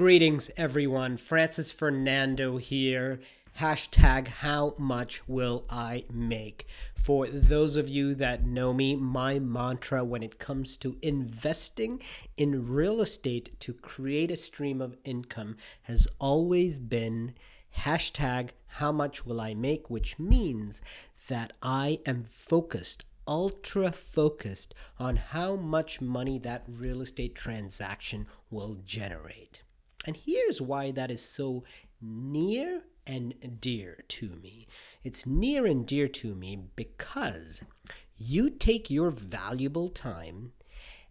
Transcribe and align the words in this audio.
Greetings, 0.00 0.50
everyone. 0.56 1.18
Francis 1.18 1.70
Fernando 1.70 2.56
here. 2.56 3.20
Hashtag 3.58 4.28
how 4.28 4.74
much 4.78 5.28
will 5.28 5.66
I 5.68 6.06
make? 6.10 6.66
For 6.94 7.26
those 7.28 7.76
of 7.76 7.86
you 7.86 8.14
that 8.14 8.46
know 8.46 8.72
me, 8.72 8.96
my 8.96 9.38
mantra 9.38 10.02
when 10.02 10.22
it 10.22 10.38
comes 10.38 10.78
to 10.78 10.96
investing 11.02 12.00
in 12.38 12.66
real 12.72 13.02
estate 13.02 13.60
to 13.60 13.74
create 13.74 14.30
a 14.30 14.38
stream 14.38 14.80
of 14.80 14.96
income 15.04 15.58
has 15.82 16.08
always 16.18 16.78
been 16.78 17.34
hashtag 17.80 18.52
how 18.68 18.92
much 18.92 19.26
will 19.26 19.38
I 19.38 19.52
make, 19.52 19.90
which 19.90 20.18
means 20.18 20.80
that 21.28 21.52
I 21.60 22.00
am 22.06 22.24
focused 22.24 23.04
ultra 23.28 23.92
focused 23.92 24.74
on 24.98 25.16
how 25.16 25.56
much 25.56 26.00
money 26.00 26.38
that 26.38 26.64
real 26.66 27.02
estate 27.02 27.34
transaction 27.34 28.26
will 28.50 28.78
generate. 28.82 29.62
And 30.06 30.16
here's 30.16 30.60
why 30.60 30.90
that 30.92 31.10
is 31.10 31.22
so 31.22 31.64
near 32.00 32.82
and 33.06 33.58
dear 33.60 34.04
to 34.08 34.28
me. 34.28 34.66
It's 35.04 35.26
near 35.26 35.66
and 35.66 35.86
dear 35.86 36.08
to 36.08 36.34
me 36.34 36.58
because 36.76 37.62
you 38.16 38.50
take 38.50 38.90
your 38.90 39.10
valuable 39.10 39.88
time 39.88 40.52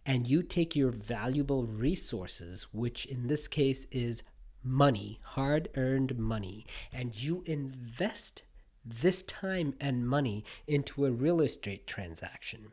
and 0.06 0.26
you 0.26 0.42
take 0.42 0.74
your 0.74 0.90
valuable 0.90 1.64
resources, 1.64 2.66
which 2.72 3.04
in 3.06 3.26
this 3.26 3.46
case 3.48 3.86
is 3.90 4.22
money, 4.62 5.20
hard 5.22 5.68
earned 5.76 6.18
money, 6.18 6.66
and 6.92 7.20
you 7.22 7.42
invest 7.46 8.42
this 8.84 9.22
time 9.22 9.74
and 9.80 10.08
money 10.08 10.44
into 10.66 11.04
a 11.04 11.10
real 11.10 11.40
estate 11.40 11.86
transaction. 11.86 12.72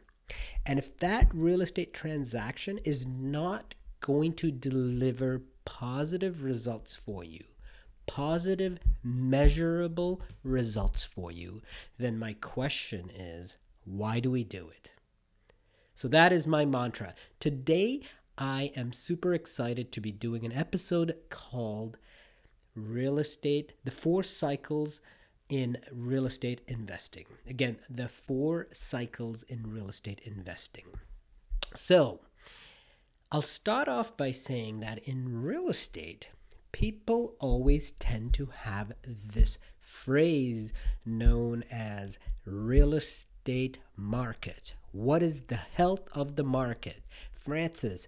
And 0.66 0.80
if 0.80 0.98
that 0.98 1.30
real 1.34 1.62
estate 1.62 1.94
transaction 1.94 2.80
is 2.80 3.06
not 3.06 3.76
going 4.00 4.34
to 4.34 4.52
deliver 4.52 5.42
positive 5.68 6.44
results 6.44 6.96
for 6.96 7.26
you, 7.26 7.44
positive, 8.06 8.80
measurable 9.04 10.22
results 10.42 11.04
for 11.04 11.30
you, 11.30 11.62
then 11.98 12.18
my 12.18 12.32
question 12.32 13.12
is 13.14 13.58
why 13.84 14.22
do 14.22 14.32
we 14.32 14.46
do 14.46 14.70
it? 14.70 14.92
So 15.94 16.08
that 16.08 16.32
is 16.32 16.48
my 16.48 16.64
mantra. 16.64 17.14
Today, 17.42 18.00
I 18.38 18.72
am 18.78 18.94
super 18.94 19.34
excited 19.34 19.92
to 19.92 20.00
be 20.00 20.12
doing 20.12 20.46
an 20.46 20.54
episode 20.54 21.16
called 21.30 21.98
Real 22.74 23.20
Estate, 23.20 23.74
the 23.84 23.92
Four 23.92 24.24
Cycles 24.24 25.02
in 25.50 25.80
Real 25.92 26.26
Estate 26.26 26.62
Investing. 26.66 27.26
Again, 27.46 27.78
the 27.90 28.08
four 28.08 28.68
cycles 28.72 29.44
in 29.44 29.70
real 29.70 29.90
estate 29.90 30.22
investing. 30.24 30.86
So, 31.76 32.22
I'll 33.30 33.42
start 33.42 33.90
off 33.90 34.16
by 34.16 34.32
saying 34.32 34.80
that 34.80 35.00
in 35.00 35.42
real 35.42 35.68
estate, 35.68 36.30
people 36.72 37.36
always 37.40 37.92
tend 37.92 38.34
to 38.36 38.46
have 38.46 38.94
this 39.04 39.60
phrase 39.82 40.72
known 41.06 41.66
as 41.70 42.20
real 42.46 42.94
estate 42.94 43.80
market. 43.98 44.76
What 44.94 45.22
is 45.22 45.42
the 45.42 45.58
health 45.58 46.08
of 46.14 46.38
the 46.38 46.46
market? 46.46 47.04
Francis, 47.34 48.08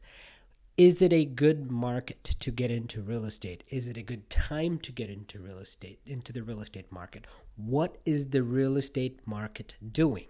is 0.78 1.02
it 1.02 1.12
a 1.12 1.26
good 1.26 1.70
market 1.70 2.24
to 2.40 2.50
get 2.50 2.72
into 2.72 3.02
real 3.02 3.26
estate? 3.26 3.66
Is 3.68 3.90
it 3.90 3.98
a 3.98 4.02
good 4.02 4.30
time 4.30 4.80
to 4.80 4.94
get 4.94 5.10
into 5.10 5.40
real 5.40 5.58
estate, 5.58 6.00
into 6.06 6.32
the 6.32 6.44
real 6.44 6.62
estate 6.62 6.94
market? 6.94 7.28
What 7.58 7.98
is 8.06 8.30
the 8.30 8.42
real 8.42 8.78
estate 8.78 9.20
market 9.26 9.76
doing? 9.92 10.28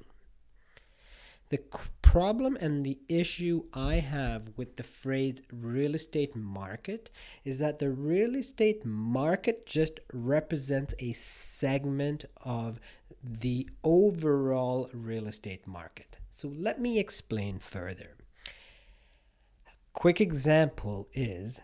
The 1.50 1.60
problem 2.04 2.58
and 2.62 2.86
the 2.86 3.00
issue 3.08 3.64
I 3.74 3.96
have 3.96 4.52
with 4.56 4.76
the 4.76 4.84
phrase 4.84 5.42
real 5.52 5.96
estate 5.96 6.36
market 6.36 7.10
is 7.44 7.58
that 7.58 7.80
the 7.80 7.90
real 7.90 8.36
estate 8.36 8.86
market 8.86 9.66
just 9.66 10.00
represents 10.14 10.94
a 11.00 11.14
segment 11.14 12.26
of 12.44 12.80
the 13.24 13.68
overall 13.84 14.90
real 14.94 15.28
estate 15.28 15.66
market. 15.68 16.20
So 16.30 16.48
let 16.56 16.80
me 16.80 17.00
explain 17.00 17.60
further. 17.60 18.16
Quick 19.94 20.22
example 20.22 21.08
is 21.14 21.62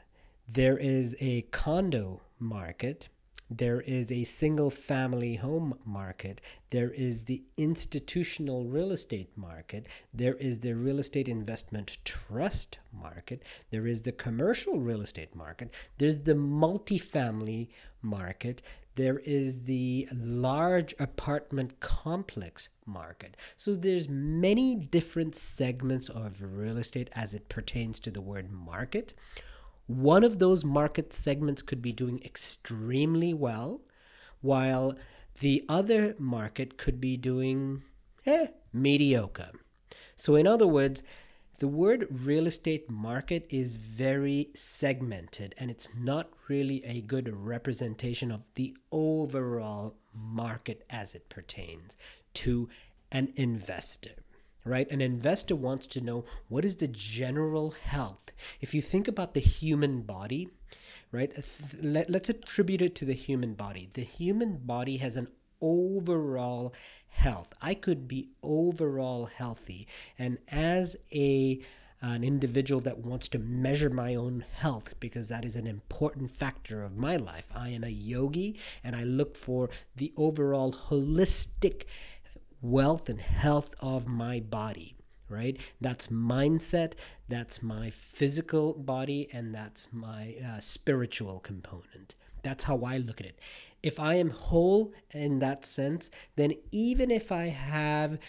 there 0.48 0.78
is 0.78 1.16
a 1.20 1.44
condo 1.52 2.22
market 2.40 3.10
there 3.50 3.82
is 3.82 4.12
a 4.12 4.24
single 4.24 4.70
family 4.70 5.36
home 5.36 5.78
market. 5.86 6.42
There 6.72 6.90
is 6.90 7.26
the 7.26 7.44
institutional 7.58 8.66
real 8.66 8.92
estate 8.92 9.30
market. 9.36 9.88
There 10.14 10.34
is 10.36 10.60
the 10.60 10.74
real 10.74 11.00
estate 11.00 11.28
investment 11.28 12.00
trust 12.04 12.80
market. 12.92 13.44
There 13.70 13.86
is 13.86 14.04
the 14.04 14.12
commercial 14.12 14.80
real 14.80 15.02
estate 15.02 15.36
market. 15.36 15.72
There's 15.98 16.22
the 16.22 16.34
multifamily 16.34 17.70
market. 18.02 18.62
There 18.96 19.20
is 19.20 19.64
the 19.64 20.08
large 20.12 20.96
apartment 21.00 21.80
complex 21.80 22.70
market. 22.86 23.36
So 23.58 23.76
there's 23.76 24.08
many 24.10 24.74
different 24.76 25.36
segments 25.36 26.10
of 26.10 26.42
real 26.42 26.78
estate 26.78 27.10
as 27.12 27.34
it 27.34 27.50
pertains 27.50 28.00
to 28.00 28.12
the 28.12 28.22
word 28.22 28.52
market. 28.52 29.14
One 29.88 30.24
of 30.24 30.40
those 30.40 30.66
market 30.66 31.14
segments 31.14 31.62
could 31.62 31.82
be 31.82 31.92
doing 31.92 32.22
extremely 32.24 33.34
well, 33.34 33.82
while 34.42 34.96
the 35.40 35.64
other 35.70 36.16
market 36.18 36.78
could 36.78 37.00
be 37.00 37.18
doing 37.18 37.84
eh, 38.26 38.48
mediocre. 38.74 39.52
So, 40.16 40.36
in 40.36 40.48
other 40.48 40.68
words, 40.68 41.04
the 41.60 41.68
word 41.68 42.08
real 42.10 42.48
estate 42.48 42.90
market 42.90 43.46
is 43.50 43.76
very 43.76 44.50
segmented 44.56 45.56
and 45.58 45.72
it's 45.72 45.88
not 45.98 46.30
really 46.50 46.84
a 46.84 47.02
good 47.02 47.34
representation 47.34 48.30
of 48.30 48.42
the 48.56 48.76
overall 48.92 49.96
market 50.14 50.84
as 50.90 51.16
it 51.16 51.30
pertains 51.30 51.96
to 52.34 52.68
an 53.12 53.32
investor 53.38 54.12
right? 54.66 54.90
An 54.92 55.00
investor 55.00 55.56
wants 55.56 55.86
to 55.88 56.02
know 56.02 56.26
what 56.50 56.66
is 56.66 56.78
the 56.78 56.88
general 56.88 57.72
health. 57.72 58.32
If 58.60 58.74
you 58.74 58.82
think 58.82 59.08
about 59.08 59.34
the 59.34 59.40
human 59.40 60.02
body, 60.02 60.50
right? 61.12 61.32
Let, 61.82 62.10
let's 62.10 62.30
attribute 62.30 62.82
it 62.82 62.96
to 62.96 63.06
the 63.06 63.14
human 63.14 63.54
body. 63.54 63.90
The 63.94 64.04
human 64.04 64.58
body 64.58 64.98
has 64.98 65.16
an 65.16 65.28
overall 65.62 66.74
health. 67.10 67.54
I 67.62 67.76
could 67.76 68.08
be 68.08 68.30
overall 68.44 69.28
healthy. 69.28 69.88
And 70.18 70.40
as 70.50 70.98
a 71.14 71.62
an 72.02 72.24
individual 72.24 72.82
that 72.82 73.00
wants 73.00 73.28
to 73.28 73.40
measure 73.40 73.90
my 73.90 74.14
own 74.14 74.46
health 74.54 74.94
because 75.00 75.30
that 75.30 75.44
is 75.44 75.56
an 75.56 75.66
important 75.66 76.30
factor 76.30 76.84
of 76.84 76.96
my 76.96 77.16
life. 77.16 77.48
I 77.56 77.70
am 77.70 77.84
a 77.84 77.90
yogi 77.90 78.60
and 78.84 78.96
I 78.96 79.04
look 79.04 79.36
for 79.36 79.70
the 79.96 80.14
overall 80.16 80.72
holistic 80.72 81.86
wealth 82.62 83.10
and 83.10 83.22
health 83.22 83.72
of 83.80 84.08
my 84.08 84.40
body, 84.40 84.96
right? 85.30 85.58
That's 85.82 86.08
mindset, 86.08 86.94
that's 87.28 87.62
my 87.62 87.90
physical 87.90 88.74
body, 88.74 89.30
and 89.32 89.54
that's 89.54 89.88
my 89.92 90.36
uh, 90.46 90.60
spiritual 90.60 91.40
component. 91.40 92.16
That's 92.44 92.66
how 92.66 92.84
I 92.84 92.98
look 92.98 93.20
at 93.20 93.28
it. 93.28 93.40
If 93.82 94.00
I 94.00 94.16
am 94.16 94.30
whole 94.30 94.94
in 95.12 95.40
that 95.40 95.66
sense, 95.66 96.10
then 96.36 96.54
even 96.72 97.12
if 97.12 97.32
I 97.32 97.48
have 97.48 98.20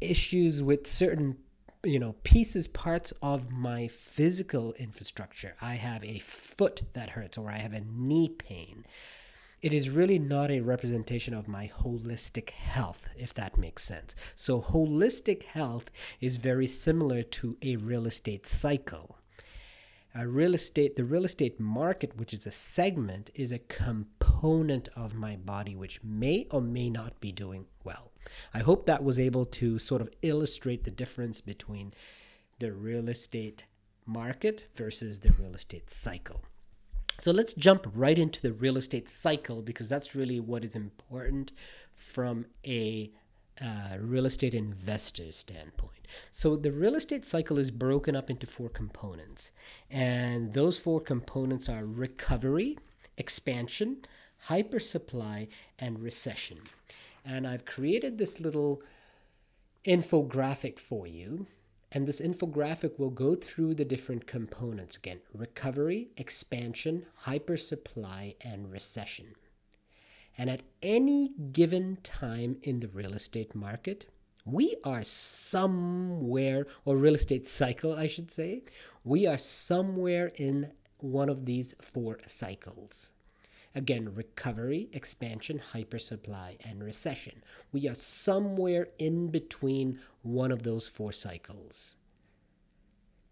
issues 0.00 0.62
with 0.62 0.86
certain 0.86 1.36
you 1.84 1.98
know 1.98 2.14
pieces 2.24 2.66
parts 2.66 3.12
of 3.22 3.50
my 3.50 3.86
physical 3.88 4.72
infrastructure 4.74 5.54
i 5.60 5.74
have 5.74 6.04
a 6.04 6.18
foot 6.18 6.82
that 6.92 7.10
hurts 7.10 7.38
or 7.38 7.50
i 7.50 7.56
have 7.56 7.72
a 7.72 7.80
knee 7.80 8.28
pain 8.28 8.84
it 9.60 9.72
is 9.72 9.90
really 9.90 10.18
not 10.18 10.50
a 10.50 10.60
representation 10.60 11.34
of 11.34 11.48
my 11.48 11.70
holistic 11.82 12.50
health, 12.50 13.08
if 13.16 13.34
that 13.34 13.58
makes 13.58 13.82
sense. 13.82 14.14
So, 14.36 14.60
holistic 14.60 15.42
health 15.44 15.90
is 16.20 16.36
very 16.36 16.66
similar 16.66 17.22
to 17.22 17.56
a 17.62 17.76
real 17.76 18.06
estate 18.06 18.46
cycle. 18.46 19.16
A 20.14 20.26
real 20.26 20.54
estate, 20.54 20.96
the 20.96 21.04
real 21.04 21.24
estate 21.24 21.60
market, 21.60 22.16
which 22.16 22.32
is 22.32 22.46
a 22.46 22.50
segment, 22.50 23.30
is 23.34 23.52
a 23.52 23.58
component 23.58 24.88
of 24.96 25.14
my 25.14 25.36
body 25.36 25.74
which 25.74 26.02
may 26.02 26.46
or 26.50 26.60
may 26.60 26.88
not 26.88 27.20
be 27.20 27.30
doing 27.32 27.66
well. 27.84 28.12
I 28.54 28.60
hope 28.60 28.86
that 28.86 29.04
was 29.04 29.18
able 29.18 29.44
to 29.44 29.78
sort 29.78 30.00
of 30.00 30.08
illustrate 30.22 30.84
the 30.84 30.90
difference 30.90 31.40
between 31.40 31.92
the 32.58 32.72
real 32.72 33.08
estate 33.08 33.64
market 34.06 34.64
versus 34.74 35.20
the 35.20 35.32
real 35.32 35.54
estate 35.54 35.90
cycle. 35.90 36.42
So 37.20 37.32
let's 37.32 37.52
jump 37.52 37.86
right 37.94 38.16
into 38.16 38.40
the 38.40 38.52
real 38.52 38.76
estate 38.76 39.08
cycle 39.08 39.60
because 39.60 39.88
that's 39.88 40.14
really 40.14 40.38
what 40.38 40.62
is 40.62 40.76
important 40.76 41.52
from 41.96 42.46
a 42.64 43.10
uh, 43.60 43.96
real 44.00 44.24
estate 44.24 44.54
investor 44.54 45.32
standpoint. 45.32 46.06
So 46.30 46.54
the 46.54 46.70
real 46.70 46.94
estate 46.94 47.24
cycle 47.24 47.58
is 47.58 47.72
broken 47.72 48.14
up 48.14 48.30
into 48.30 48.46
four 48.46 48.68
components, 48.68 49.50
and 49.90 50.52
those 50.52 50.78
four 50.78 51.00
components 51.00 51.68
are 51.68 51.84
recovery, 51.84 52.78
expansion, 53.16 53.98
hypersupply, 54.48 55.48
and 55.76 55.98
recession. 56.00 56.58
And 57.24 57.48
I've 57.48 57.64
created 57.64 58.16
this 58.16 58.38
little 58.38 58.80
infographic 59.84 60.78
for 60.78 61.08
you 61.08 61.46
And 61.90 62.06
this 62.06 62.20
infographic 62.20 62.98
will 62.98 63.10
go 63.10 63.34
through 63.34 63.74
the 63.74 63.84
different 63.84 64.26
components 64.26 64.96
again 64.96 65.20
recovery, 65.32 66.10
expansion, 66.16 67.06
hypersupply, 67.24 68.36
and 68.42 68.70
recession. 68.70 69.34
And 70.36 70.50
at 70.50 70.62
any 70.82 71.30
given 71.52 71.98
time 72.02 72.58
in 72.62 72.80
the 72.80 72.88
real 72.88 73.14
estate 73.14 73.54
market, 73.54 74.06
we 74.44 74.76
are 74.84 75.02
somewhere, 75.02 76.66
or 76.84 76.96
real 76.96 77.14
estate 77.14 77.46
cycle, 77.46 77.92
I 77.92 78.06
should 78.06 78.30
say, 78.30 78.62
we 79.04 79.26
are 79.26 79.36
somewhere 79.38 80.32
in 80.36 80.70
one 80.98 81.28
of 81.28 81.44
these 81.44 81.74
four 81.80 82.18
cycles. 82.26 83.12
Again, 83.78 84.12
recovery, 84.12 84.88
expansion, 84.92 85.62
hypersupply, 85.72 86.56
and 86.68 86.82
recession. 86.82 87.44
We 87.70 87.88
are 87.88 87.94
somewhere 87.94 88.88
in 88.98 89.28
between 89.28 90.00
one 90.22 90.50
of 90.50 90.64
those 90.64 90.88
four 90.88 91.12
cycles. 91.12 91.94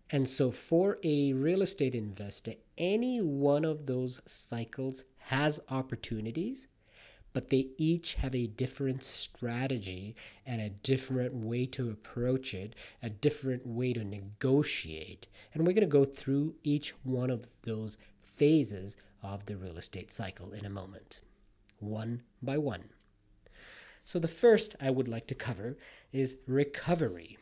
And 0.08 0.28
so, 0.28 0.52
for 0.52 0.98
a 1.02 1.32
real 1.32 1.62
estate 1.62 1.96
investor, 1.96 2.52
any 2.78 3.20
one 3.20 3.64
of 3.64 3.86
those 3.86 4.22
cycles 4.24 5.02
has 5.16 5.58
opportunities, 5.68 6.68
but 7.32 7.50
they 7.50 7.70
each 7.76 8.14
have 8.14 8.36
a 8.36 8.46
different 8.46 9.02
strategy 9.02 10.14
and 10.46 10.60
a 10.60 10.70
different 10.70 11.34
way 11.34 11.66
to 11.66 11.90
approach 11.90 12.54
it, 12.54 12.76
a 13.02 13.10
different 13.10 13.66
way 13.66 13.92
to 13.94 14.04
negotiate. 14.04 15.26
And 15.52 15.66
we're 15.66 15.72
going 15.72 15.80
to 15.80 15.86
go 15.88 16.04
through 16.04 16.54
each 16.62 16.94
one 17.02 17.30
of 17.30 17.48
those 17.62 17.98
phases 18.20 18.96
of 19.26 19.46
the 19.46 19.56
real 19.56 19.76
estate 19.76 20.12
cycle 20.12 20.52
in 20.52 20.64
a 20.64 20.70
moment, 20.70 21.20
one 21.78 22.22
by 22.42 22.58
one. 22.58 22.84
So, 24.04 24.18
the 24.18 24.28
first 24.28 24.76
I 24.80 24.90
would 24.90 25.08
like 25.08 25.26
to 25.26 25.34
cover 25.34 25.76
is 26.12 26.36
recovery, 26.46 27.38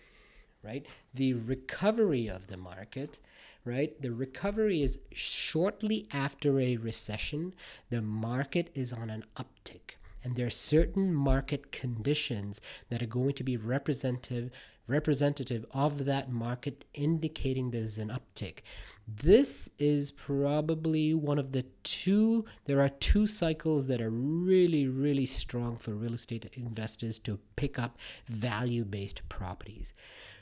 right? 0.63 0.87
The 1.13 1.35
recovery 1.35 2.27
of 2.27 2.47
the 2.47 2.57
market, 2.57 3.19
right? 3.65 4.01
The 4.01 4.13
recovery 4.13 4.83
is 4.83 4.99
shortly 5.13 6.09
after 6.11 6.59
a 6.61 6.77
recession, 6.77 7.55
the 7.91 8.03
market 8.03 8.71
is 8.75 8.93
on 8.93 9.11
an 9.11 9.25
uptick. 9.37 9.97
And 10.23 10.37
there 10.37 10.47
are 10.47 10.51
certain 10.51 11.13
market 11.13 11.71
conditions 11.71 12.63
that 12.89 13.03
are 13.03 13.07
going 13.07 13.35
to 13.35 13.45
be 13.45 13.59
representative 13.59 14.51
representative 14.87 15.65
of 15.73 16.05
that 16.05 16.31
market 16.31 16.85
indicating 16.95 17.71
there's 17.71 17.99
an 17.99 18.11
uptick. 18.11 18.59
This 19.07 19.69
is 19.79 20.11
probably 20.11 21.15
one 21.15 21.39
of 21.39 21.53
the 21.53 21.65
two, 21.83 22.45
there 22.65 22.81
are 22.81 22.89
two 22.89 23.27
cycles 23.27 23.87
that 23.87 24.01
are 24.01 24.11
really, 24.11 24.87
really 24.87 25.27
strong 25.27 25.77
for 25.77 25.95
real 25.95 26.15
estate 26.15 26.51
investors 26.55 27.19
to 27.21 27.39
pick 27.57 27.79
up 27.79 27.99
value 28.27 28.85
based 28.85 29.27
properties. 29.29 29.95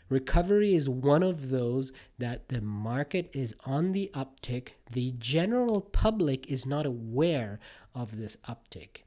Recovery 0.09 0.75
is 0.75 0.89
one 0.89 1.23
of 1.23 1.51
those 1.51 1.93
that 2.19 2.49
the 2.49 2.61
market 2.61 3.31
is 3.33 3.55
on 3.65 3.93
the 3.93 4.11
uptick. 4.15 4.71
The 4.91 5.15
general 5.19 5.81
public 5.81 6.51
is 6.51 6.67
not 6.67 6.87
aware 6.87 7.59
of 7.95 8.19
this 8.19 8.37
uptick. 8.49 9.05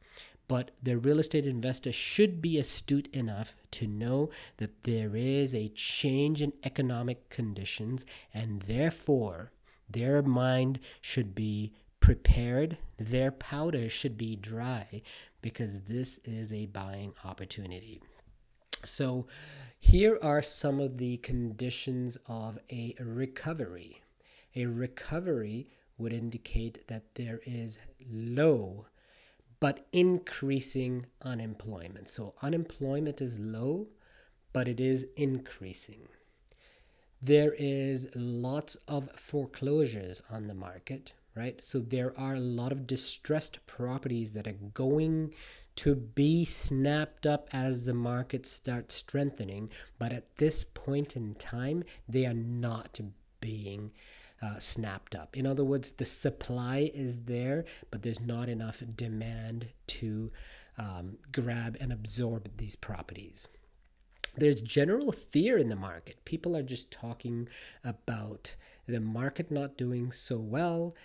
But 0.47 0.71
the 0.81 0.97
real 0.97 1.19
estate 1.19 1.45
investor 1.45 1.91
should 1.91 2.41
be 2.41 2.59
astute 2.59 3.07
enough 3.13 3.55
to 3.71 3.87
know 3.87 4.29
that 4.57 4.83
there 4.83 5.15
is 5.15 5.55
a 5.55 5.69
change 5.69 6.41
in 6.41 6.53
economic 6.63 7.29
conditions, 7.29 8.05
and 8.33 8.61
therefore 8.63 9.51
their 9.89 10.21
mind 10.21 10.79
should 11.01 11.33
be 11.33 11.73
prepared, 11.99 12.77
their 12.97 13.31
powder 13.31 13.89
should 13.89 14.17
be 14.17 14.35
dry, 14.35 15.01
because 15.41 15.81
this 15.81 16.19
is 16.23 16.53
a 16.53 16.67
buying 16.67 17.13
opportunity. 17.23 18.01
So, 18.85 19.27
here 19.79 20.17
are 20.21 20.41
some 20.41 20.79
of 20.79 20.97
the 20.97 21.17
conditions 21.17 22.17
of 22.25 22.57
a 22.71 22.95
recovery. 22.99 24.01
A 24.55 24.65
recovery 24.65 25.67
would 25.97 26.13
indicate 26.13 26.87
that 26.87 27.15
there 27.15 27.39
is 27.45 27.79
low 28.09 28.87
but 29.59 29.85
increasing 29.91 31.05
unemployment. 31.21 32.09
So 32.09 32.33
unemployment 32.41 33.21
is 33.21 33.39
low, 33.39 33.87
but 34.53 34.67
it 34.67 34.79
is 34.79 35.07
increasing. 35.15 36.07
There 37.21 37.53
is 37.57 38.07
lots 38.13 38.77
of 38.87 39.09
foreclosures 39.11 40.21
on 40.29 40.47
the 40.47 40.53
market, 40.53 41.13
right? 41.35 41.63
So 41.63 41.79
there 41.79 42.17
are 42.19 42.35
a 42.35 42.39
lot 42.39 42.71
of 42.71 42.85
distressed 42.85 43.65
properties 43.65 44.33
that 44.33 44.47
are 44.47 44.59
going 44.73 45.33
to 45.75 45.95
be 45.95 46.45
snapped 46.45 47.25
up 47.25 47.49
as 47.51 47.85
the 47.85 47.93
market 47.93 48.45
starts 48.45 48.95
strengthening, 48.95 49.69
but 49.99 50.13
at 50.13 50.37
this 50.37 50.63
point 50.63 51.15
in 51.15 51.35
time, 51.35 51.83
they 52.07 52.25
are 52.25 52.33
not 52.33 52.99
being 53.41 53.91
uh, 54.41 54.59
snapped 54.59 55.15
up. 55.15 55.35
In 55.35 55.45
other 55.45 55.63
words, 55.63 55.91
the 55.91 56.05
supply 56.05 56.91
is 56.93 57.23
there, 57.23 57.65
but 57.91 58.03
there's 58.03 58.19
not 58.19 58.49
enough 58.49 58.81
demand 58.95 59.67
to 59.87 60.31
um, 60.77 61.17
grab 61.31 61.77
and 61.79 61.91
absorb 61.91 62.49
these 62.57 62.75
properties. 62.75 63.47
There's 64.37 64.61
general 64.61 65.11
fear 65.11 65.57
in 65.57 65.69
the 65.69 65.75
market. 65.75 66.23
People 66.25 66.57
are 66.57 66.63
just 66.63 66.91
talking 66.91 67.47
about 67.83 68.55
the 68.87 68.99
market 68.99 69.49
not 69.49 69.77
doing 69.77 70.11
so 70.11 70.37
well, 70.37 70.95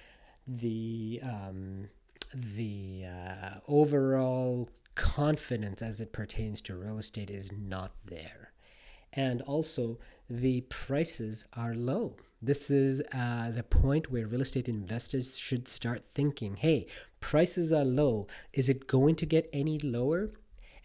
the 0.46 1.20
um, 1.22 1.88
the 2.34 3.04
uh, 3.06 3.58
overall 3.66 4.68
confidence 4.94 5.82
as 5.82 6.00
it 6.00 6.12
pertains 6.12 6.60
to 6.62 6.76
real 6.76 6.98
estate 6.98 7.30
is 7.30 7.50
not 7.52 7.92
there, 8.04 8.52
and 9.12 9.42
also 9.42 9.98
the 10.28 10.60
prices 10.62 11.44
are 11.54 11.74
low. 11.74 12.16
This 12.42 12.70
is 12.70 13.02
uh, 13.12 13.50
the 13.50 13.62
point 13.62 14.10
where 14.10 14.26
real 14.26 14.40
estate 14.40 14.68
investors 14.68 15.36
should 15.36 15.68
start 15.68 16.04
thinking 16.14 16.56
hey, 16.56 16.86
prices 17.20 17.72
are 17.72 17.84
low. 17.84 18.26
Is 18.52 18.68
it 18.68 18.86
going 18.86 19.16
to 19.16 19.26
get 19.26 19.50
any 19.52 19.78
lower? 19.78 20.30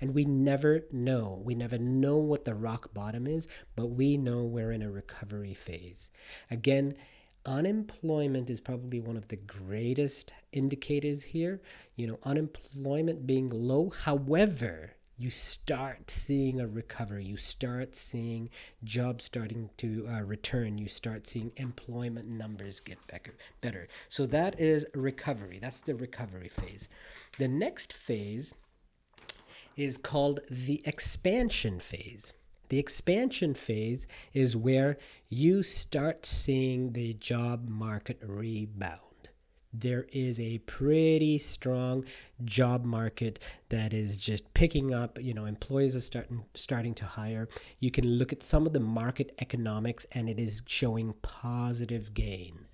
And 0.01 0.13
we 0.13 0.25
never 0.25 0.81
know. 0.92 1.42
We 1.45 1.56
never 1.56 1.77
know 1.77 2.18
what 2.18 2.44
the 2.44 2.53
rock 2.53 2.94
bottom 2.94 3.25
is, 3.25 3.47
but 3.75 3.88
we 3.88 4.18
know 4.18 4.44
we're 4.44 4.74
in 4.74 4.81
a 4.81 4.92
recovery 4.92 5.53
phase. 5.53 6.12
Again, 6.51 6.95
unemployment 7.45 8.50
is 8.50 8.59
probably 8.59 9.00
one 9.00 9.18
of 9.18 9.27
the 9.27 9.36
greatest 9.36 10.33
indicators 10.51 11.24
here. 11.24 11.62
You 11.95 12.07
know, 12.07 12.19
unemployment 12.24 13.27
being 13.27 13.50
low. 13.50 13.92
However, 13.92 14.94
you 15.18 15.30
start 15.30 16.12
seeing 16.12 16.59
a 16.59 16.68
recovery. 16.68 17.24
You 17.24 17.38
start 17.38 17.95
seeing 17.95 18.50
jobs 18.83 19.24
starting 19.24 19.69
to 19.77 20.07
uh, 20.12 20.21
return. 20.21 20.77
You 20.77 20.88
start 20.88 21.25
seeing 21.25 21.53
employment 21.56 22.27
numbers 22.27 22.81
get 22.81 23.06
better. 23.07 23.36
Better. 23.62 23.88
So 24.09 24.25
that 24.25 24.59
is 24.59 24.86
recovery. 24.94 25.59
That's 25.61 25.81
the 25.81 25.95
recovery 25.95 26.49
phase. 26.49 26.90
The 27.37 27.47
next 27.47 27.94
phase 27.94 28.54
is 29.78 29.97
called 29.97 30.42
the 30.49 30.81
expansion 30.85 31.80
phase. 31.80 32.33
The 32.69 32.80
expansion 32.80 33.54
phase 33.54 34.07
is 34.34 34.57
where 34.57 34.98
you 35.30 35.64
start 35.64 36.26
seeing 36.26 36.94
the 36.94 37.14
job 37.14 37.68
market 37.68 38.19
rebound. 38.26 39.00
There 39.74 40.06
is 40.14 40.40
a 40.40 40.60
pretty 40.60 41.38
strong 41.38 42.06
job 42.45 42.86
market 42.86 43.40
that 43.69 43.94
is 43.94 44.18
just 44.18 44.54
picking 44.54 44.94
up. 44.94 45.19
You 45.22 45.34
know 45.34 45.45
employees 45.45 45.95
are 45.95 46.02
starting 46.02 46.45
starting 46.54 46.94
to 46.95 47.06
hire. 47.06 47.50
You 47.80 47.92
can 47.92 48.06
look 48.06 48.31
at 48.31 48.42
some 48.42 48.66
of 48.66 48.74
the 48.74 48.80
market 48.80 49.36
economics 49.40 50.06
and 50.14 50.30
it 50.30 50.40
is 50.40 50.62
showing 50.66 51.14
positive 51.22 52.14
gain 52.14 52.68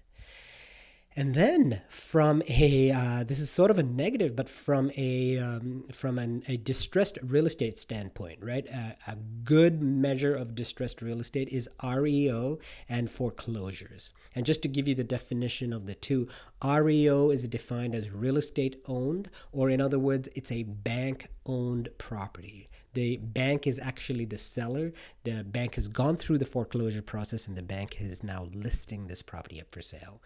and 1.16 1.34
then 1.34 1.82
from 1.90 2.42
a 2.48 2.92
uh, 2.92 3.24
this 3.24 3.40
is 3.40 3.50
sort 3.50 3.72
of 3.72 3.78
a 3.78 3.84
negative 3.84 4.36
but 4.36 4.48
from 4.48 4.92
a 4.96 5.38
um, 5.38 5.86
from 5.92 6.18
an, 6.20 6.44
a 6.48 6.58
distressed 6.58 7.18
real 7.24 7.46
estate 7.46 7.78
standpoint 7.78 8.40
right? 8.42 8.68
A, 8.68 8.96
a 9.08 9.16
good 9.44 9.82
measure 9.82 10.36
of 10.36 10.56
distressed 10.56 11.02
real 11.02 11.20
estate 11.20 11.50
is 11.50 11.70
reo 11.84 12.60
and 12.90 13.10
foreclosures. 13.10 14.12
And 14.36 14.46
just 14.46 14.62
to 14.64 14.68
give 14.68 14.88
you 14.88 14.96
the 14.96 15.04
definition 15.04 15.74
of 15.74 15.86
the 15.86 15.96
two 15.96 16.28
reo 16.64 17.30
is 17.32 17.48
defined 17.48 17.96
as 17.96 18.12
real 18.12 18.38
estate 18.38 18.82
owned 18.88 19.30
or 19.52 19.70
in 19.70 19.82
other 19.82 20.00
words 20.00 20.30
it's 20.36 20.52
a 20.52 20.64
bank 20.64 21.28
owned 21.46 21.90
property 21.98 22.70
the 22.94 23.18
bank 23.18 23.68
is 23.68 23.80
actually 23.80 24.26
the 24.26 24.38
seller. 24.38 24.92
The 25.24 25.44
bank 25.44 25.76
has 25.76 25.88
gone 25.88 26.18
through 26.18 26.40
the 26.40 26.46
foreclosure 26.46 27.02
process 27.02 27.48
and 27.48 27.56
the 27.56 27.64
bank 27.64 28.02
is 28.02 28.24
now 28.24 28.50
listing 28.54 29.08
this 29.08 29.22
property 29.22 29.62
up 29.62 29.72
for 29.72 29.82
sale. 29.82 30.22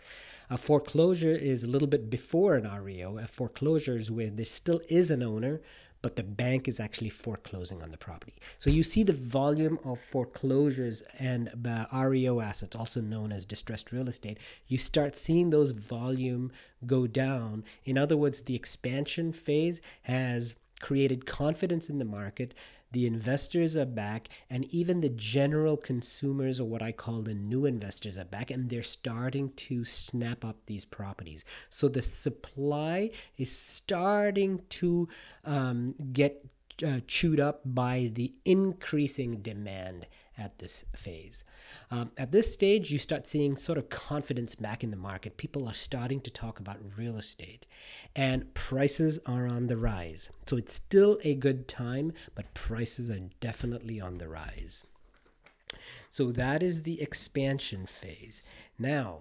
A 0.49 0.57
foreclosure 0.57 1.35
is 1.35 1.63
a 1.63 1.67
little 1.67 1.87
bit 1.87 2.09
before 2.09 2.55
an 2.55 2.67
REO. 2.83 3.17
A 3.17 3.27
foreclosure 3.27 3.95
is 3.95 4.11
where 4.11 4.29
there 4.29 4.45
still 4.45 4.81
is 4.89 5.11
an 5.11 5.21
owner, 5.21 5.61
but 6.05 6.17
the 6.17 6.21
bank 6.21 6.67
is 6.67 6.79
actually 6.79 7.09
foreclosing 7.09 7.81
on 7.81 7.89
the 7.89 7.97
property. 7.97 8.35
So 8.59 8.69
you 8.69 8.83
see 8.83 9.01
the 9.01 9.11
volume 9.11 9.79
of 9.83 9.99
foreclosures 9.99 11.01
and 11.17 11.49
REO 11.91 12.41
assets, 12.41 12.75
also 12.75 13.01
known 13.01 13.31
as 13.31 13.43
distressed 13.43 13.91
real 13.91 14.07
estate, 14.07 14.37
you 14.67 14.77
start 14.77 15.15
seeing 15.15 15.49
those 15.49 15.71
volume 15.71 16.51
go 16.85 17.07
down. 17.07 17.63
In 17.85 17.97
other 17.97 18.15
words, 18.15 18.43
the 18.43 18.53
expansion 18.53 19.33
phase 19.33 19.81
has 20.03 20.53
created 20.85 21.25
confidence 21.25 21.89
in 21.89 21.97
the 21.97 22.05
market. 22.05 22.53
the 22.95 23.05
investors 23.05 23.75
are 23.75 23.85
back, 23.85 24.29
and 24.49 24.73
even 24.73 25.01
the 25.01 25.09
general 25.09 25.75
consumers, 25.75 26.61
or 26.61 26.67
what 26.69 26.81
I 26.81 26.93
call 26.93 27.21
the 27.21 27.33
new 27.33 27.65
investors, 27.65 28.17
are 28.17 28.23
back, 28.23 28.49
and 28.49 28.69
they're 28.69 28.83
starting 28.83 29.51
to 29.67 29.83
snap 29.83 30.45
up 30.45 30.55
these 30.65 30.85
properties. 30.85 31.43
So 31.69 31.89
the 31.89 32.01
supply 32.01 33.11
is 33.37 33.51
starting 33.51 34.61
to 34.69 35.09
um, 35.43 35.95
get 36.13 36.45
uh, 36.87 37.01
chewed 37.05 37.41
up 37.41 37.61
by 37.65 38.11
the 38.13 38.33
increasing 38.45 39.41
demand 39.41 40.07
at 40.37 40.59
this 40.59 40.85
phase. 40.95 41.43
Um, 41.91 42.11
at 42.17 42.31
this 42.31 42.51
stage, 42.51 42.91
you 42.91 42.99
start 42.99 43.25
seeing 43.25 43.57
sort 43.57 43.77
of 43.77 43.89
confidence 43.89 44.55
back 44.55 44.83
in 44.83 44.91
the 44.91 44.97
market. 44.97 45.37
People 45.37 45.67
are 45.67 45.73
starting 45.73 46.21
to 46.21 46.31
talk 46.31 46.59
about 46.59 46.77
real 46.97 47.17
estate, 47.17 47.65
and 48.15 48.53
prices 48.53 49.19
are 49.25 49.47
on 49.47 49.67
the 49.67 49.77
rise. 49.77 50.29
So 50.45 50.57
it's 50.57 50.73
still 50.73 51.19
a 51.23 51.35
good 51.35 51.67
time, 51.67 52.13
but 52.33 52.53
prices 52.53 53.09
are 53.09 53.29
definitely 53.39 53.99
on 54.01 54.17
the 54.17 54.27
rise. 54.27 54.83
So 56.09 56.31
that 56.31 56.63
is 56.63 56.83
the 56.83 57.01
expansion 57.01 57.85
phase. 57.85 58.43
Now, 58.79 59.19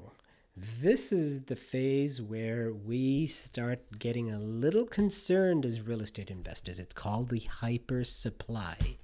this 0.56 1.11
is 1.12 1.42
the 1.47 1.56
phase 1.56 2.23
where 2.23 2.73
we 2.73 3.26
start 3.26 3.99
getting 3.99 4.30
a 4.30 4.38
little 4.38 4.87
concerned 4.87 5.66
as 5.66 5.80
real 5.80 6.00
estate 6.00 6.30
investors. 6.30 6.78
It's 6.78 6.94
called 6.94 7.30
the 7.30 7.40
hyper 7.40 8.04
supply. 8.04 8.99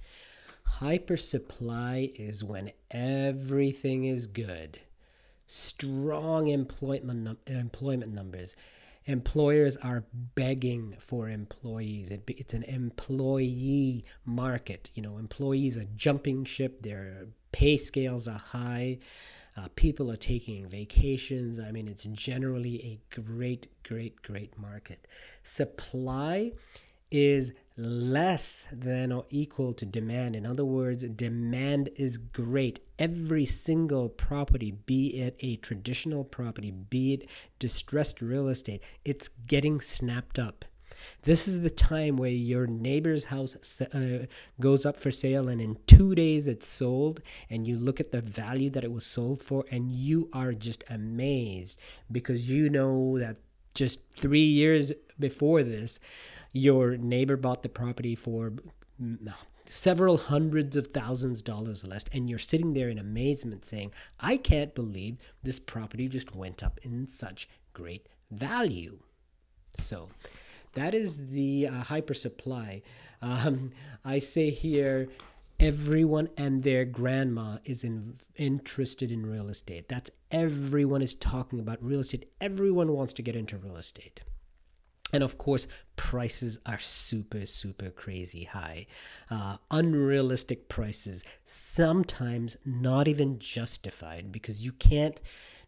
Hyper 0.63 1.17
supply 1.17 2.09
is 2.15 2.43
when 2.43 2.71
everything 2.89 4.05
is 4.05 4.27
good, 4.27 4.79
strong 5.45 6.47
employment 6.47 7.19
num- 7.19 7.37
employment 7.47 8.13
numbers. 8.13 8.55
Employers 9.05 9.77
are 9.77 10.05
begging 10.35 10.95
for 10.99 11.27
employees. 11.27 12.11
It, 12.11 12.23
it's 12.27 12.53
an 12.53 12.63
employee 12.63 14.05
market. 14.25 14.91
You 14.93 15.01
know, 15.01 15.17
employees 15.17 15.77
are 15.77 15.87
jumping 15.95 16.45
ship. 16.45 16.83
Their 16.83 17.27
pay 17.51 17.77
scales 17.77 18.27
are 18.27 18.37
high 18.37 18.99
uh, 19.57 19.67
people 19.75 20.09
are 20.09 20.17
taking 20.17 20.67
vacations. 20.67 21.59
I 21.59 21.71
mean, 21.71 21.87
it's 21.87 22.03
generally 22.05 22.75
a 22.83 23.21
great, 23.21 23.67
great, 23.83 24.21
great 24.21 24.57
market. 24.57 25.07
Supply 25.43 26.51
is 27.11 27.51
less 27.77 28.67
than 28.71 29.11
or 29.11 29.25
equal 29.29 29.73
to 29.73 29.85
demand. 29.85 30.35
In 30.35 30.45
other 30.45 30.65
words, 30.65 31.03
demand 31.03 31.89
is 31.95 32.17
great. 32.17 32.79
Every 32.99 33.45
single 33.45 34.09
property, 34.09 34.71
be 34.71 35.21
it 35.21 35.35
a 35.39 35.55
traditional 35.57 36.23
property, 36.23 36.71
be 36.71 37.13
it 37.13 37.29
distressed 37.59 38.21
real 38.21 38.47
estate, 38.47 38.83
it's 39.05 39.29
getting 39.47 39.81
snapped 39.81 40.37
up. 40.37 40.65
This 41.23 41.47
is 41.47 41.61
the 41.61 41.69
time 41.69 42.17
where 42.17 42.29
your 42.29 42.67
neighbor's 42.67 43.25
house 43.25 43.81
uh, 43.81 44.25
goes 44.59 44.85
up 44.85 44.97
for 44.97 45.09
sale 45.09 45.47
and 45.47 45.61
in 45.61 45.77
two 45.87 46.13
days 46.15 46.47
it's 46.47 46.67
sold, 46.67 47.21
and 47.49 47.67
you 47.67 47.77
look 47.77 47.99
at 47.99 48.11
the 48.11 48.21
value 48.21 48.69
that 48.71 48.83
it 48.83 48.91
was 48.91 49.05
sold 49.05 49.43
for, 49.43 49.65
and 49.71 49.91
you 49.91 50.29
are 50.33 50.53
just 50.53 50.83
amazed 50.89 51.79
because 52.11 52.49
you 52.49 52.69
know 52.69 53.17
that 53.17 53.37
just 53.73 53.99
three 54.17 54.45
years 54.45 54.91
before 55.17 55.63
this, 55.63 55.99
your 56.51 56.97
neighbor 56.97 57.37
bought 57.37 57.63
the 57.63 57.69
property 57.69 58.15
for 58.15 58.53
mm, 59.01 59.33
several 59.65 60.17
hundreds 60.17 60.75
of 60.75 60.87
thousands 60.87 61.39
of 61.39 61.45
dollars 61.45 61.85
less 61.85 62.05
and 62.11 62.29
you're 62.29 62.39
sitting 62.39 62.73
there 62.73 62.89
in 62.89 62.97
amazement 62.97 63.63
saying 63.63 63.91
i 64.19 64.35
can't 64.35 64.75
believe 64.75 65.17
this 65.43 65.59
property 65.59 66.07
just 66.07 66.35
went 66.35 66.61
up 66.63 66.79
in 66.83 67.07
such 67.07 67.47
great 67.73 68.07
value 68.31 68.99
so 69.77 70.09
that 70.73 70.93
is 70.93 71.27
the 71.27 71.67
uh, 71.67 71.83
hyper 71.83 72.13
supply. 72.13 72.81
Um, 73.21 73.71
I 74.05 74.19
say 74.19 74.49
here, 74.49 75.09
everyone 75.59 76.29
and 76.37 76.63
their 76.63 76.85
grandma 76.85 77.57
is 77.65 77.83
in, 77.83 78.15
interested 78.35 79.11
in 79.11 79.25
real 79.25 79.49
estate. 79.49 79.89
That's 79.89 80.09
everyone 80.31 81.01
is 81.01 81.13
talking 81.13 81.59
about 81.59 81.83
real 81.83 81.99
estate. 81.99 82.31
Everyone 82.39 82.93
wants 82.93 83.13
to 83.13 83.21
get 83.21 83.35
into 83.35 83.57
real 83.57 83.77
estate. 83.77 84.21
And 85.13 85.23
of 85.23 85.37
course, 85.37 85.67
prices 85.95 86.59
are 86.65 86.79
super, 86.79 87.45
super 87.45 87.89
crazy 87.89 88.45
high. 88.45 88.87
Uh, 89.29 89.57
unrealistic 89.69 90.69
prices, 90.69 91.23
sometimes 91.43 92.57
not 92.65 93.07
even 93.07 93.39
justified 93.39 94.31
because 94.31 94.63
you 94.63 94.71
can't 94.71 95.21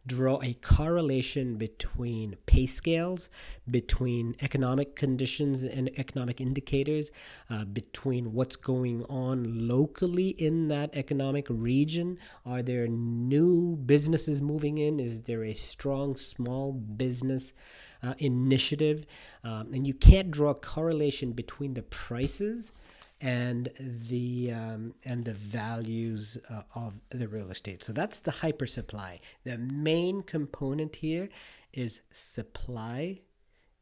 draw 0.06 0.42
a 0.42 0.54
correlation 0.56 1.56
between 1.56 2.36
pay 2.46 2.66
scales, 2.66 3.30
between 3.70 4.36
economic 4.42 4.96
conditions 4.96 5.64
and 5.64 5.90
economic 5.98 6.42
indicators, 6.42 7.12
uh, 7.50 7.64
between 7.66 8.34
what's 8.34 8.56
going 8.56 9.04
on 9.06 9.68
locally 9.68 10.30
in 10.30 10.68
that 10.68 10.90
economic 10.94 11.48
region. 11.50 12.18
Are 12.46 12.62
there 12.62 12.88
new 12.88 13.78
businesses 13.78 14.42
moving 14.42 14.78
in? 14.78 15.00
Is 15.00 15.22
there 15.22 15.44
a 15.44 15.54
strong 15.54 16.16
small 16.16 16.74
business 16.74 17.54
uh, 18.02 18.14
initiative? 18.18 19.06
Um, 19.44 19.74
and 19.74 19.88
you 19.88 19.94
can't 19.94 20.32
draw 20.32 20.50
a 20.50 20.56
correlation 20.56 21.32
between 21.32 21.74
the 21.74 21.84
prices 21.84 22.74
and 23.24 23.70
the 23.80 24.52
um, 24.52 24.94
and 25.06 25.24
the 25.24 25.34
values 25.34 26.38
uh, 26.50 26.64
of 26.76 27.00
the 27.10 27.28
real 27.30 27.50
estate. 27.50 27.82
So 27.82 27.94
that's 27.94 28.20
the 28.20 28.32
hyper 28.32 28.68
supply. 28.68 29.22
The 29.46 29.58
main 29.58 30.24
component 30.24 30.98
here 30.98 31.30
is 31.72 32.02
supply 32.12 33.22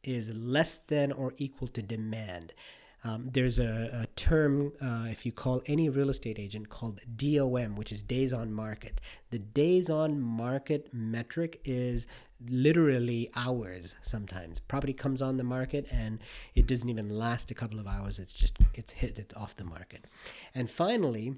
is 0.03 0.29
less 0.29 0.79
than 0.79 1.11
or 1.11 1.33
equal 1.37 1.67
to 1.69 1.81
demand. 1.81 2.53
Um, 3.03 3.29
there's 3.31 3.57
a, 3.57 4.03
a 4.03 4.07
term, 4.15 4.73
uh, 4.81 5.07
if 5.09 5.25
you 5.25 5.31
call 5.31 5.63
any 5.65 5.89
real 5.89 6.09
estate 6.09 6.37
agent, 6.37 6.69
called 6.69 6.99
DOM, 7.15 7.75
which 7.75 7.91
is 7.91 8.03
days 8.03 8.31
on 8.31 8.53
market. 8.53 9.01
The 9.31 9.39
days 9.39 9.89
on 9.89 10.19
market 10.19 10.89
metric 10.93 11.61
is 11.65 12.05
literally 12.47 13.29
hours 13.35 13.95
sometimes. 14.01 14.59
Property 14.59 14.93
comes 14.93 15.21
on 15.21 15.37
the 15.37 15.43
market 15.43 15.87
and 15.91 16.19
it 16.53 16.67
doesn't 16.67 16.89
even 16.89 17.09
last 17.09 17.49
a 17.49 17.55
couple 17.55 17.79
of 17.79 17.87
hours. 17.87 18.19
It's 18.19 18.33
just, 18.33 18.57
it's 18.75 18.91
hit, 18.91 19.17
it's 19.17 19.33
off 19.33 19.55
the 19.55 19.63
market. 19.63 20.05
And 20.53 20.69
finally, 20.69 21.35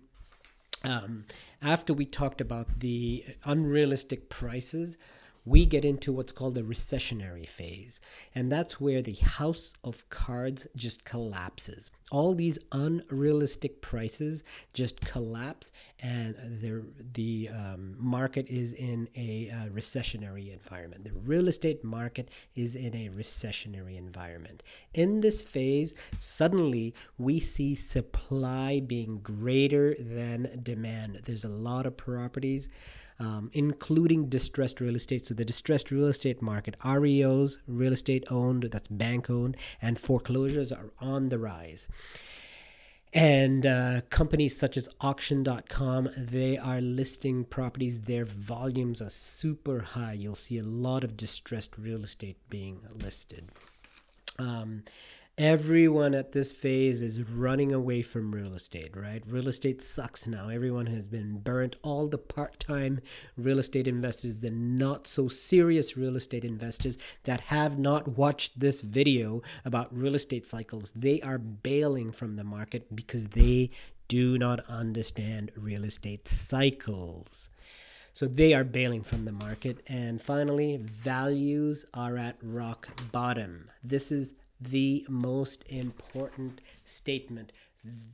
um, 0.83 1.25
after 1.61 1.93
we 1.93 2.05
talked 2.05 2.41
about 2.41 2.81
the 2.81 3.25
unrealistic 3.45 4.27
prices, 4.27 4.97
we 5.45 5.65
get 5.65 5.83
into 5.83 6.13
what's 6.13 6.31
called 6.31 6.57
a 6.57 6.63
recessionary 6.63 7.47
phase. 7.47 7.99
And 8.33 8.51
that's 8.51 8.79
where 8.79 9.01
the 9.01 9.15
house 9.15 9.73
of 9.83 10.07
cards 10.09 10.67
just 10.75 11.03
collapses. 11.03 11.91
All 12.11 12.33
these 12.33 12.59
unrealistic 12.71 13.81
prices 13.81 14.43
just 14.73 15.01
collapse, 15.01 15.71
and 15.99 16.35
the, 16.61 16.85
the 17.13 17.49
um, 17.49 17.95
market 17.97 18.47
is 18.47 18.73
in 18.73 19.09
a 19.15 19.49
uh, 19.49 19.69
recessionary 19.69 20.53
environment. 20.53 21.05
The 21.05 21.13
real 21.13 21.47
estate 21.47 21.83
market 21.83 22.29
is 22.55 22.75
in 22.75 22.95
a 22.95 23.09
recessionary 23.09 23.97
environment. 23.97 24.61
In 24.93 25.21
this 25.21 25.41
phase, 25.41 25.95
suddenly 26.19 26.93
we 27.17 27.39
see 27.39 27.73
supply 27.73 28.79
being 28.79 29.17
greater 29.19 29.95
than 29.99 30.59
demand. 30.61 31.21
There's 31.25 31.45
a 31.45 31.49
lot 31.49 31.87
of 31.87 31.97
properties 31.97 32.69
um, 33.19 33.49
including 33.53 34.29
distressed 34.29 34.79
real 34.81 34.95
estate. 34.95 35.25
So 35.25 35.33
the 35.33 35.45
distressed 35.45 35.91
real 35.91 36.07
estate 36.07 36.41
market, 36.41 36.75
REOs, 36.83 37.57
real 37.67 37.93
estate 37.93 38.23
owned, 38.29 38.69
that's 38.71 38.87
bank 38.87 39.29
owned, 39.29 39.57
and 39.81 39.99
foreclosures 39.99 40.71
are 40.71 40.91
on 40.99 41.29
the 41.29 41.39
rise. 41.39 41.87
And 43.13 43.65
uh, 43.67 44.01
companies 44.09 44.57
such 44.57 44.75
as 44.75 44.89
auction.com, 44.99 46.09
they 46.17 46.57
are 46.57 46.81
listing 46.81 47.45
properties. 47.45 48.01
Their 48.01 48.25
volumes 48.25 49.03
are 49.03 49.09
super 49.09 49.81
high. 49.81 50.13
You'll 50.13 50.33
see 50.33 50.57
a 50.57 50.63
lot 50.63 51.03
of 51.03 51.15
distressed 51.15 51.77
real 51.77 52.03
estate 52.03 52.37
being 52.49 52.79
listed. 52.91 53.51
Um, 54.39 54.83
everyone 55.37 56.13
at 56.13 56.31
this 56.31 56.51
phase 56.51 57.01
is 57.01 57.23
running 57.23 57.73
away 57.73 58.01
from 58.03 58.33
real 58.33 58.53
estate, 58.53 58.95
right? 58.95 59.23
Real 59.27 59.47
estate 59.47 59.81
sucks 59.81 60.27
now. 60.27 60.49
Everyone 60.49 60.85
has 60.85 61.07
been 61.07 61.39
burnt. 61.39 61.75
All 61.81 62.07
the 62.07 62.19
part 62.19 62.59
time 62.59 62.99
real 63.35 63.57
estate 63.57 63.87
investors, 63.87 64.41
the 64.41 64.51
not 64.51 65.07
so 65.07 65.27
serious 65.27 65.97
real 65.97 66.15
estate 66.15 66.45
investors 66.45 66.97
that 67.23 67.41
have 67.41 67.79
not 67.79 68.09
watched 68.09 68.59
this 68.59 68.81
video 68.81 69.41
about 69.65 69.95
real 69.95 70.15
estate 70.15 70.45
cycles, 70.45 70.91
they 70.95 71.19
are 71.21 71.39
bailing 71.39 72.11
from 72.11 72.35
the 72.35 72.43
market 72.43 72.95
because 72.95 73.29
they 73.29 73.71
do 74.07 74.37
not 74.37 74.59
understand 74.69 75.51
real 75.55 75.83
estate 75.83 76.27
cycles. 76.27 77.49
So 78.15 78.27
they 78.27 78.53
are 78.53 78.63
bailing 78.63 79.01
from 79.01 79.25
the 79.25 79.31
market. 79.31 79.81
And 79.87 80.21
finally, 80.21 80.77
values 80.77 81.87
are 81.95 82.15
at 82.17 82.35
rock 82.43 82.87
bottom. 83.11 83.71
This 83.83 84.11
is 84.11 84.35
the 84.63 85.05
most 85.09 85.63
important 85.67 86.61
statement. 86.83 87.51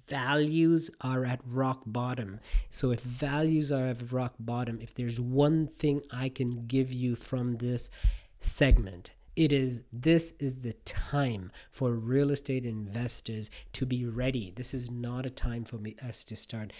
Values 0.07 0.89
are 1.01 1.25
at 1.25 1.41
rock 1.45 1.81
bottom. 1.85 2.39
So, 2.71 2.91
if 2.91 3.01
values 3.01 3.71
are 3.71 3.85
at 3.85 4.11
rock 4.11 4.33
bottom, 4.39 4.79
if 4.81 4.95
there's 4.95 5.19
one 5.19 5.67
thing 5.67 6.01
I 6.11 6.29
can 6.29 6.65
give 6.65 6.91
you 6.91 7.15
from 7.15 7.57
this 7.57 7.91
segment, 8.39 9.11
it 9.35 9.53
is 9.53 9.83
this 9.93 10.33
is 10.39 10.61
the 10.61 10.73
time 10.83 11.51
for 11.71 11.93
real 11.93 12.31
estate 12.31 12.65
investors 12.65 13.49
to 13.71 13.85
be 13.85 14.03
ready 14.05 14.51
this 14.57 14.73
is 14.73 14.91
not 14.91 15.25
a 15.25 15.29
time 15.29 15.63
for 15.63 15.77
me 15.77 15.95
us 16.05 16.25
to 16.25 16.35
start 16.35 16.73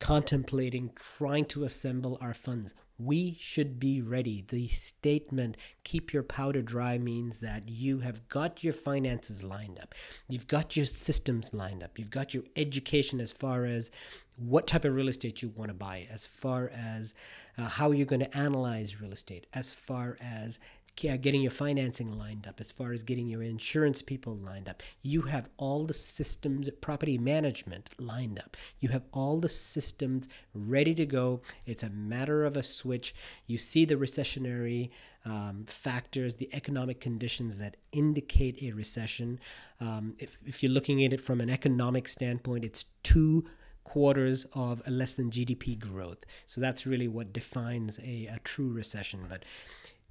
contemplating 0.00 0.90
trying 1.16 1.44
to 1.44 1.62
assemble 1.62 2.18
our 2.20 2.34
funds 2.34 2.74
we 3.04 3.36
should 3.38 3.78
be 3.80 4.00
ready. 4.00 4.44
The 4.46 4.68
statement, 4.68 5.56
keep 5.84 6.12
your 6.12 6.22
powder 6.22 6.62
dry, 6.62 6.98
means 6.98 7.40
that 7.40 7.68
you 7.68 8.00
have 8.00 8.28
got 8.28 8.62
your 8.62 8.72
finances 8.72 9.42
lined 9.42 9.78
up. 9.80 9.94
You've 10.28 10.46
got 10.46 10.76
your 10.76 10.86
systems 10.86 11.52
lined 11.52 11.82
up. 11.82 11.98
You've 11.98 12.10
got 12.10 12.34
your 12.34 12.44
education 12.56 13.20
as 13.20 13.32
far 13.32 13.64
as 13.64 13.90
what 14.36 14.66
type 14.66 14.84
of 14.84 14.94
real 14.94 15.08
estate 15.08 15.42
you 15.42 15.52
want 15.54 15.68
to 15.68 15.74
buy, 15.74 16.06
as 16.10 16.26
far 16.26 16.70
as 16.74 17.14
uh, 17.58 17.64
how 17.64 17.90
you're 17.90 18.06
going 18.06 18.20
to 18.20 18.36
analyze 18.36 19.00
real 19.00 19.12
estate, 19.12 19.46
as 19.52 19.72
far 19.72 20.16
as 20.20 20.58
getting 20.96 21.40
your 21.42 21.50
financing 21.50 22.16
lined 22.18 22.46
up, 22.46 22.60
as 22.60 22.70
far 22.70 22.92
as 22.92 23.02
getting 23.02 23.26
your 23.26 23.42
insurance 23.42 24.02
people 24.02 24.34
lined 24.34 24.68
up. 24.68 24.82
You 25.00 25.22
have 25.22 25.48
all 25.56 25.84
the 25.86 25.94
systems, 25.94 26.68
property 26.80 27.18
management 27.18 27.90
lined 27.98 28.38
up. 28.38 28.56
You 28.80 28.90
have 28.90 29.04
all 29.12 29.38
the 29.38 29.48
systems 29.48 30.28
ready 30.54 30.94
to 30.94 31.06
go. 31.06 31.40
It's 31.66 31.82
a 31.82 31.90
matter 31.90 32.44
of 32.44 32.56
a 32.56 32.62
switch. 32.62 33.14
You 33.46 33.58
see 33.58 33.84
the 33.84 33.96
recessionary 33.96 34.90
um, 35.24 35.64
factors, 35.66 36.36
the 36.36 36.50
economic 36.52 37.00
conditions 37.00 37.58
that 37.58 37.76
indicate 37.92 38.62
a 38.62 38.72
recession. 38.72 39.40
Um, 39.80 40.14
if, 40.18 40.38
if 40.44 40.62
you're 40.62 40.72
looking 40.72 41.04
at 41.04 41.12
it 41.12 41.20
from 41.20 41.40
an 41.40 41.50
economic 41.50 42.08
standpoint, 42.08 42.64
it's 42.64 42.86
two 43.02 43.44
quarters 43.84 44.46
of 44.54 44.86
less 44.88 45.14
than 45.14 45.30
GDP 45.30 45.78
growth. 45.78 46.24
So 46.46 46.60
that's 46.60 46.86
really 46.86 47.08
what 47.08 47.32
defines 47.32 47.98
a, 47.98 48.26
a 48.26 48.40
true 48.44 48.72
recession. 48.72 49.26
But 49.28 49.44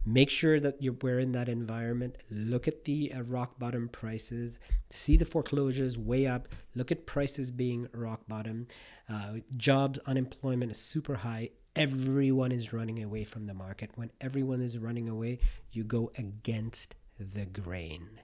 make 0.06 0.30
sure 0.30 0.60
that 0.60 0.82
you're 0.82 0.96
we're 1.02 1.20
in 1.20 1.32
that 1.34 1.50
environment. 1.50 2.18
Look 2.30 2.68
at 2.68 2.86
the 2.86 3.14
uh, 3.14 3.24
rock 3.24 3.60
bottom 3.60 3.90
prices. 3.90 4.60
See 4.90 5.18
the 5.18 5.26
foreclosures 5.26 5.98
way 5.98 6.26
up. 6.28 6.48
Look 6.76 6.92
at 6.92 7.06
prices 7.06 7.52
being 7.52 7.88
rock 7.94 8.22
bottom. 8.28 8.68
Uh, 9.10 9.36
jobs 9.58 10.00
unemployment 10.06 10.72
is 10.72 10.80
super 10.80 11.16
high. 11.16 11.50
Everyone 11.76 12.52
is 12.52 12.74
running 12.74 13.02
away 13.02 13.24
from 13.24 13.46
the 13.48 13.54
market. 13.54 13.92
When 13.96 14.12
everyone 14.20 14.62
is 14.62 14.78
running 14.78 15.08
away 15.08 15.40
you 15.72 15.84
go 15.84 16.12
against 16.18 16.96
the 17.20 17.46
grain. 17.46 18.20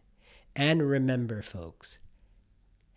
And 0.56 0.90
remember 0.90 1.42
folks 1.42 2.00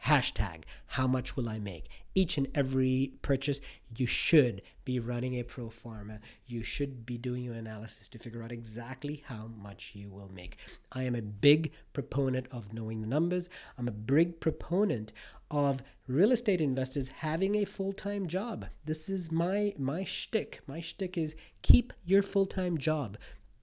Hashtag, 0.06 0.62
how 0.86 1.06
much 1.06 1.36
will 1.36 1.48
I 1.48 1.58
make? 1.58 1.88
Each 2.14 2.38
and 2.38 2.48
every 2.54 3.12
purchase, 3.22 3.60
you 3.96 4.06
should 4.06 4.62
be 4.84 4.98
running 4.98 5.34
a 5.34 5.42
pro 5.42 5.68
forma. 5.68 6.20
You 6.46 6.62
should 6.62 7.04
be 7.06 7.18
doing 7.18 7.44
your 7.44 7.54
analysis 7.54 8.08
to 8.08 8.18
figure 8.18 8.42
out 8.42 8.50
exactly 8.50 9.22
how 9.26 9.48
much 9.62 9.92
you 9.94 10.10
will 10.10 10.30
make. 10.32 10.56
I 10.90 11.04
am 11.04 11.14
a 11.14 11.22
big 11.22 11.72
proponent 11.92 12.46
of 12.50 12.72
knowing 12.72 13.02
the 13.02 13.06
numbers. 13.06 13.48
I'm 13.78 13.88
a 13.88 13.92
big 13.92 14.40
proponent 14.40 15.12
of 15.50 15.82
real 16.06 16.32
estate 16.32 16.60
investors 16.60 17.08
having 17.08 17.54
a 17.56 17.64
full-time 17.64 18.26
job. 18.26 18.66
This 18.84 19.08
is 19.08 19.30
my 19.30 19.74
my 19.78 20.02
shtick. 20.02 20.60
My 20.66 20.80
shtick 20.80 21.18
is 21.18 21.36
keep 21.62 21.92
your 22.04 22.22
full-time 22.22 22.78
job. 22.78 23.18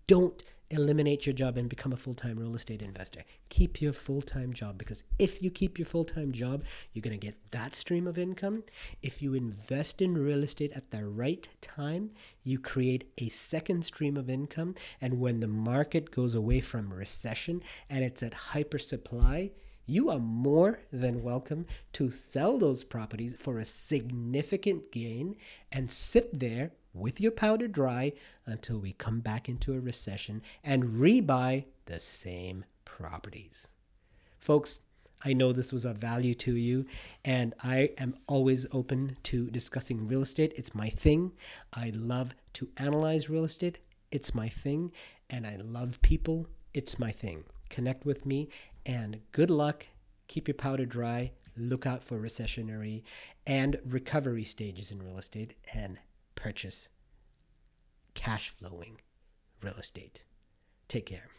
Don't 0.08 0.42
eliminate 0.70 1.26
your 1.26 1.34
job 1.34 1.58
and 1.58 1.68
become 1.68 1.92
a 1.92 1.98
full 1.98 2.14
time 2.14 2.40
real 2.40 2.56
estate 2.56 2.82
investor. 2.82 3.24
Keep 3.50 3.82
your 3.82 3.92
full 3.92 4.22
time 4.22 4.54
job 4.54 4.78
because 4.78 5.04
if 5.20 5.44
you 5.44 5.52
keep 5.52 5.78
your 5.78 5.86
full 5.86 6.06
time 6.06 6.32
job, 6.32 6.64
you're 6.94 7.02
going 7.02 7.20
to 7.20 7.26
get 7.26 7.36
that 7.52 7.76
stream 7.76 8.08
of 8.08 8.18
income. 8.18 8.64
If 9.02 9.22
you 9.22 9.34
invest 9.34 10.02
in 10.02 10.18
real 10.18 10.44
estate 10.44 10.72
at 10.74 10.92
the 10.92 11.06
right 11.06 11.48
time, 11.60 12.12
you 12.46 12.58
create 12.58 13.12
a 13.18 13.28
second 13.28 13.84
stream 13.84 14.16
of 14.16 14.30
income. 14.30 14.76
And 15.02 15.20
when 15.20 15.42
the 15.42 15.48
market 15.48 16.10
goes 16.10 16.36
away 16.36 16.62
from 16.62 16.94
recession 16.94 17.62
and 17.90 18.06
it's 18.06 18.24
at 18.24 18.34
hyper 18.34 18.80
supply, 18.80 19.52
you 19.86 20.10
are 20.10 20.20
more 20.20 20.80
than 20.92 21.22
welcome 21.22 21.66
to 21.94 22.10
sell 22.10 22.58
those 22.58 22.86
properties 22.86 23.36
for 23.36 23.60
a 23.60 23.66
significant 23.66 24.92
gain 24.94 25.36
and 25.70 25.92
sit 25.92 26.40
there 26.40 26.72
with 27.00 27.22
your 27.22 27.32
powder 27.32 27.68
dry 27.68 28.14
until 28.46 28.80
we 28.80 28.94
come 28.94 29.20
back 29.20 29.48
into 29.48 29.74
a 29.74 29.80
recession 29.80 30.42
and 30.64 30.84
rebuy 30.84 31.66
the 31.86 32.00
same 32.00 32.66
properties. 32.86 33.70
Folks, 34.40 34.80
I 35.24 35.34
know 35.34 35.52
this 35.52 35.74
was 35.74 35.84
of 35.84 35.98
value 35.98 36.36
to 36.36 36.54
you, 36.54 36.86
and 37.26 37.56
I 37.64 37.92
am 37.98 38.16
always 38.28 38.68
open 38.72 39.18
to 39.24 39.50
discussing 39.50 40.06
real 40.06 40.22
estate. 40.22 40.54
It's 40.56 40.76
my 40.76 40.90
thing. 40.90 41.32
I 41.74 41.92
love 41.96 42.36
to 42.54 42.70
analyze 42.78 43.30
real 43.30 43.44
estate. 43.44 43.80
It's 44.12 44.36
my 44.36 44.48
thing. 44.48 44.92
And 45.30 45.48
I 45.48 45.58
love 45.58 46.02
people. 46.02 46.48
It's 46.74 47.00
my 47.00 47.12
thing. 47.12 47.46
Connect 47.70 48.06
with 48.06 48.26
me, 48.26 48.50
and 48.86 49.20
good 49.32 49.50
luck. 49.50 49.88
Keep 50.28 50.48
your 50.48 50.56
powder 50.56 50.86
dry. 50.86 51.32
Look 51.58 51.88
out 51.88 52.04
for 52.04 52.20
recessionary 52.20 53.02
and 53.46 53.80
recovery 53.86 54.44
stages 54.44 54.92
in 54.92 55.02
real 55.02 55.18
estate, 55.18 55.56
and 55.74 55.98
purchase 56.36 56.90
cash 58.18 58.50
flowing 58.50 59.00
real 59.62 59.76
estate. 59.76 60.24
Take 60.88 61.06
care. 61.06 61.30